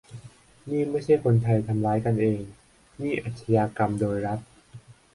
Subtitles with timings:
[0.71, 2.41] "นี่ไม่ใช่คนไทยทำร้ายกันเอง
[3.01, 4.39] นี่อาชญากรรมโดยรัฐ"